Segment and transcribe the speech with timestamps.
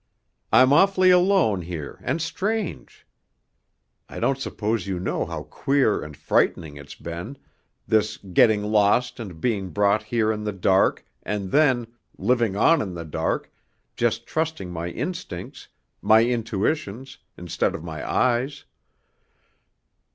[0.51, 3.05] I'm awfully alone here, and strange.
[4.09, 7.37] I don't suppose you know how queer and frightening it's been
[7.87, 11.85] this getting lost and being brought here in the dark, and then
[12.17, 13.51] living on in the dark,
[13.95, 15.67] just trusting my instincts,
[16.01, 18.65] my intuitions, instead of my eyes.